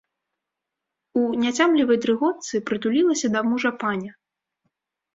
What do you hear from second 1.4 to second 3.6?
няцямлівай дрыготцы прытулілася да